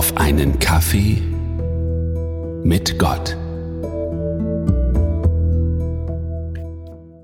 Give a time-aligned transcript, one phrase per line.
[0.00, 1.20] auf einen Kaffee
[2.64, 3.36] mit Gott.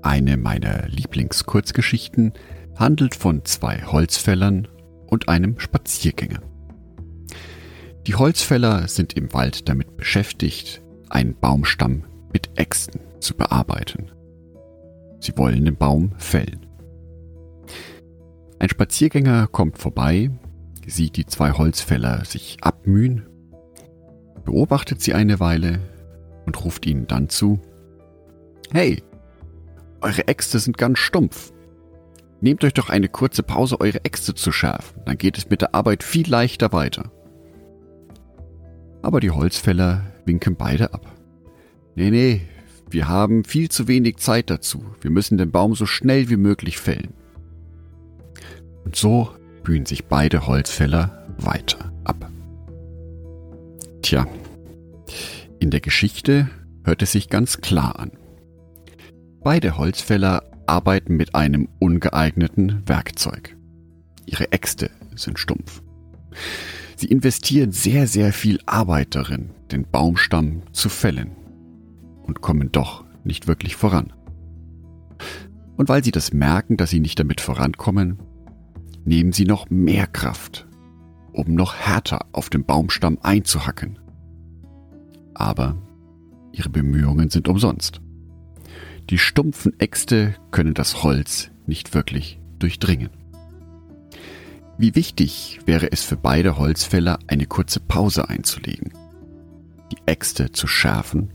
[0.03, 2.33] Eine meiner Lieblingskurzgeschichten
[2.75, 4.67] handelt von zwei Holzfällern
[5.07, 6.43] und einem Spaziergänger.
[8.05, 14.11] Die Holzfäller sind im Wald damit beschäftigt, einen Baumstamm mit Äxten zu bearbeiten.
[15.19, 16.67] Sie wollen den Baum fällen.
[18.59, 20.29] Ein Spaziergänger kommt vorbei,
[20.87, 23.27] sieht die zwei Holzfäller sich abmühen,
[24.45, 25.79] beobachtet sie eine Weile
[26.45, 27.61] und ruft ihnen dann zu,
[28.71, 29.03] Hey,
[30.01, 31.53] eure Äxte sind ganz stumpf.
[32.41, 35.73] Nehmt euch doch eine kurze Pause, eure Äxte zu schärfen, dann geht es mit der
[35.73, 37.11] Arbeit viel leichter weiter.
[39.01, 41.05] Aber die Holzfäller winken beide ab.
[41.95, 42.41] Nee, nee,
[42.89, 44.83] wir haben viel zu wenig Zeit dazu.
[45.01, 47.13] Wir müssen den Baum so schnell wie möglich fällen.
[48.85, 49.31] Und so
[49.67, 52.31] bühen sich beide Holzfäller weiter ab.
[54.01, 54.25] Tja,
[55.59, 56.49] in der Geschichte
[56.85, 58.11] hört es sich ganz klar an.
[59.43, 63.57] Beide Holzfäller arbeiten mit einem ungeeigneten Werkzeug.
[64.25, 65.81] Ihre Äxte sind stumpf.
[66.95, 71.31] Sie investieren sehr, sehr viel Arbeit darin, den Baumstamm zu fällen
[72.23, 74.13] und kommen doch nicht wirklich voran.
[75.75, 78.19] Und weil sie das merken, dass sie nicht damit vorankommen,
[79.07, 80.67] nehmen sie noch mehr Kraft,
[81.31, 83.97] um noch härter auf den Baumstamm einzuhacken.
[85.33, 85.77] Aber
[86.51, 88.01] ihre Bemühungen sind umsonst.
[89.09, 93.09] Die stumpfen Äxte können das Holz nicht wirklich durchdringen.
[94.77, 98.91] Wie wichtig wäre es für beide Holzfäller, eine kurze Pause einzulegen,
[99.91, 101.29] die Äxte zu schärfen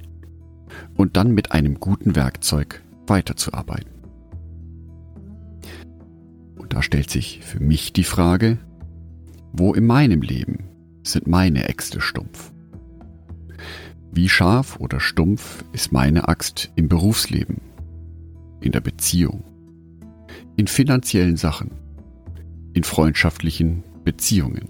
[0.94, 3.91] und dann mit einem guten Werkzeug weiterzuarbeiten.
[6.82, 8.58] Stellt sich für mich die Frage,
[9.52, 10.64] wo in meinem Leben
[11.04, 12.52] sind meine Äxte stumpf?
[14.10, 17.60] Wie scharf oder stumpf ist meine Axt im Berufsleben,
[18.60, 19.44] in der Beziehung,
[20.56, 21.70] in finanziellen Sachen,
[22.74, 24.68] in freundschaftlichen Beziehungen?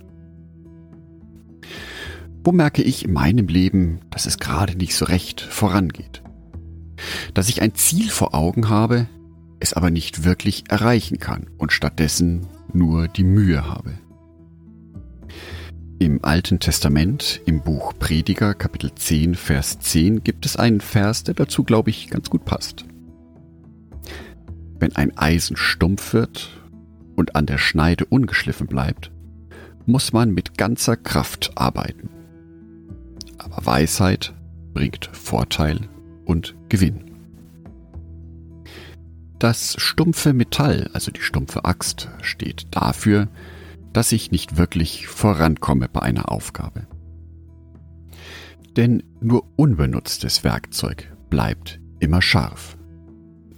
[2.44, 6.22] Wo merke ich in meinem Leben, dass es gerade nicht so recht vorangeht?
[7.32, 9.08] Dass ich ein Ziel vor Augen habe,
[9.62, 13.94] es aber nicht wirklich erreichen kann und stattdessen nur die Mühe habe.
[16.00, 21.34] Im Alten Testament, im Buch Prediger Kapitel 10, Vers 10 gibt es einen Vers, der
[21.34, 22.84] dazu, glaube ich, ganz gut passt.
[24.80, 26.60] Wenn ein Eisen stumpf wird
[27.14, 29.12] und an der Schneide ungeschliffen bleibt,
[29.86, 32.10] muss man mit ganzer Kraft arbeiten.
[33.38, 34.34] Aber Weisheit
[34.74, 35.88] bringt Vorteil
[36.24, 37.11] und Gewinn.
[39.42, 43.26] Das stumpfe Metall, also die stumpfe Axt, steht dafür,
[43.92, 46.86] dass ich nicht wirklich vorankomme bei einer Aufgabe.
[48.76, 52.78] Denn nur unbenutztes Werkzeug bleibt immer scharf.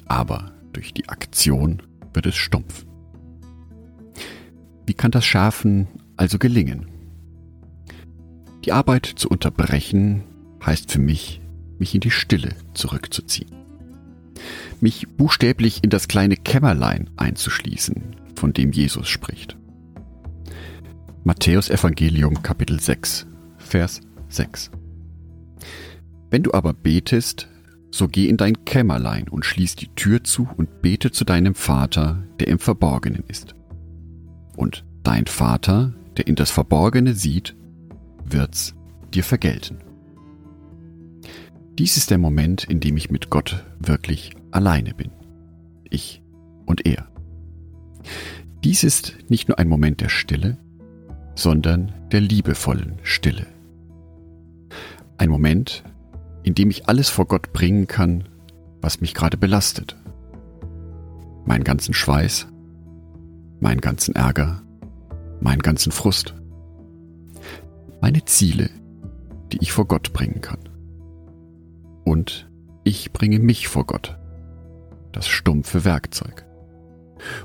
[0.07, 1.83] Aber durch die Aktion
[2.15, 2.87] wird es stumpf.
[4.87, 5.87] Wie kann das Schärfen
[6.17, 6.87] also gelingen?
[8.65, 10.25] Die Arbeit zu unterbrechen
[10.65, 11.43] heißt für mich,
[11.79, 13.64] mich in die Stille zurückzuziehen
[14.83, 19.57] mich buchstäblich in das kleine Kämmerlein einzuschließen, von dem Jesus spricht.
[21.25, 23.27] Matthäus Evangelium Kapitel 6,
[23.57, 24.71] Vers 6.
[26.31, 27.49] Wenn du aber betest,
[27.91, 32.25] so geh in dein Kämmerlein und schließ die Tür zu und bete zu deinem Vater,
[32.41, 33.55] der im Verborgenen ist.
[34.57, 37.55] Und dein Vater, der in das Verborgene sieht,
[38.25, 38.75] wird's
[39.15, 39.79] dir vergelten.
[41.79, 45.11] Dies ist der Moment, in dem ich mit Gott wirklich alleine bin.
[45.91, 46.23] Ich
[46.67, 47.09] und er.
[48.63, 50.57] Dies ist nicht nur ein Moment der Stille,
[51.35, 53.47] sondern der liebevollen Stille.
[55.19, 55.83] Ein Moment,
[56.45, 58.29] in dem ich alles vor Gott bringen kann,
[58.81, 59.97] was mich gerade belastet.
[61.45, 62.47] Meinen ganzen Schweiß,
[63.59, 64.63] meinen ganzen Ärger,
[65.41, 66.35] meinen ganzen Frust.
[68.01, 68.71] Meine Ziele,
[69.51, 70.61] die ich vor Gott bringen kann
[72.05, 72.49] und
[72.85, 74.19] ich bringe mich vor Gott,
[75.13, 76.45] das stumpfe Werkzeug.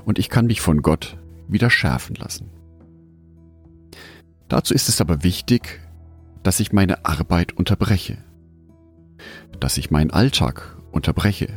[0.04, 1.16] Und ich kann mich von Gott
[1.48, 2.50] wieder schärfen lassen.
[4.48, 5.80] Dazu ist es aber wichtig,
[6.42, 8.18] dass ich meine Arbeit unterbreche,
[9.58, 11.48] dass ich meinen Alltag unterbreche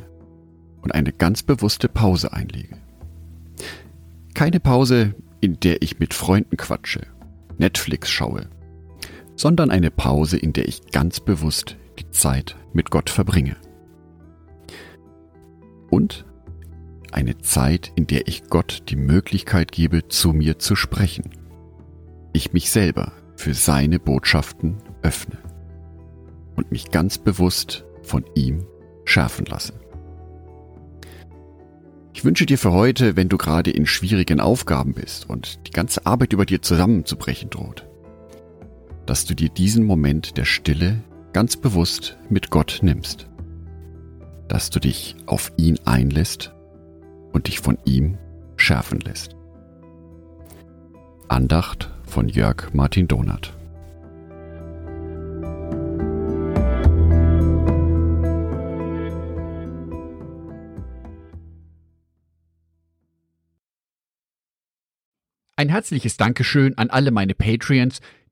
[0.82, 2.78] und eine ganz bewusste Pause einlege.
[4.34, 7.02] Keine Pause, in der ich mit Freunden quatsche,
[7.58, 8.48] Netflix schaue,
[9.36, 11.78] sondern eine Pause, in der ich ganz bewusst
[12.14, 13.58] Zeit mit Gott verbringe.
[15.90, 16.26] Und
[17.12, 21.30] eine Zeit, in der ich Gott die Möglichkeit gebe, zu mir zu sprechen.
[22.32, 25.38] Ich mich selber für seine Botschaften öffne
[26.56, 28.66] und mich ganz bewusst von ihm
[29.06, 29.74] schärfen lasse.
[32.14, 36.06] Ich wünsche dir für heute, wenn du gerade in schwierigen Aufgaben bist und die ganze
[36.06, 37.88] Arbeit über dir zusammenzubrechen droht,
[39.06, 41.04] dass du dir diesen Moment der Stille
[41.34, 43.28] ganz bewusst mit Gott nimmst,
[44.48, 46.54] dass du dich auf ihn einlässt
[47.32, 48.18] und dich von ihm
[48.56, 49.36] schärfen lässt.
[51.28, 53.54] Andacht von Jörg Martin Donath
[65.56, 68.02] Ein herzliches Dankeschön an alle meine Patreons,